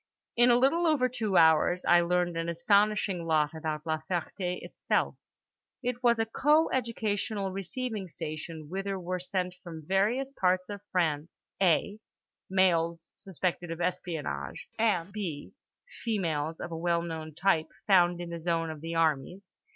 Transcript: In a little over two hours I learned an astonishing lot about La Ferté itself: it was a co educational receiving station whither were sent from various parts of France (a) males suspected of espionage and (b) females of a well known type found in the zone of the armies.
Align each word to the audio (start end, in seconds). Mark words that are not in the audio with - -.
In 0.35 0.49
a 0.49 0.57
little 0.57 0.87
over 0.87 1.07
two 1.07 1.37
hours 1.37 1.85
I 1.85 2.01
learned 2.01 2.35
an 2.35 2.49
astonishing 2.49 3.27
lot 3.27 3.53
about 3.53 3.85
La 3.85 3.99
Ferté 4.09 4.59
itself: 4.63 5.13
it 5.83 6.01
was 6.01 6.17
a 6.17 6.25
co 6.25 6.71
educational 6.71 7.51
receiving 7.51 8.09
station 8.09 8.67
whither 8.67 8.97
were 8.99 9.19
sent 9.19 9.53
from 9.61 9.85
various 9.85 10.33
parts 10.33 10.69
of 10.71 10.81
France 10.91 11.45
(a) 11.61 11.99
males 12.49 13.13
suspected 13.15 13.69
of 13.69 13.79
espionage 13.79 14.67
and 14.79 15.13
(b) 15.13 15.53
females 16.03 16.59
of 16.59 16.71
a 16.71 16.75
well 16.77 17.03
known 17.03 17.35
type 17.35 17.69
found 17.85 18.19
in 18.19 18.31
the 18.31 18.41
zone 18.41 18.71
of 18.71 18.81
the 18.81 18.95
armies. 18.95 19.43